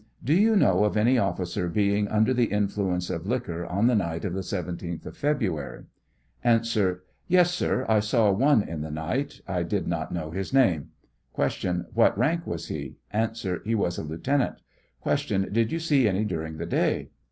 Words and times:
Do 0.23 0.33
you 0.33 0.55
know 0.55 0.83
of 0.83 0.97
any 0.97 1.19
officer 1.19 1.67
being 1.67 2.07
under 2.07 2.33
the 2.33 2.47
influ 2.47 2.91
ence 2.91 3.11
of 3.11 3.27
liquor 3.27 3.67
on 3.67 3.85
the 3.85 3.93
night 3.93 4.25
of 4.25 4.33
the 4.33 4.39
17th 4.41 5.05
of 5.05 5.15
February?] 5.15 5.83
63 6.43 6.83
A, 6.83 6.95
Yes, 7.27 7.51
sir, 7.53 7.85
I 7.87 7.99
saw 7.99 8.31
one 8.31 8.63
in 8.67 8.81
the 8.81 8.89
night; 8.89 9.41
1 9.45 9.67
did 9.67 9.87
not 9.87 10.11
know 10.11 10.31
his 10.31 10.53
name. 10.55 10.89
Q. 11.35 11.85
What 11.93 12.17
rank 12.17 12.47
was 12.47 12.69
he? 12.69 12.95
A. 13.13 13.29
He 13.63 13.75
was 13.75 13.99
a 13.99 14.03
Lieutenant. 14.03 14.55
Q. 15.07 15.47
Did 15.51 15.71
you 15.71 15.77
see 15.77 16.07
any 16.07 16.25
during 16.25 16.57
the 16.57 16.65
day 16.65 17.11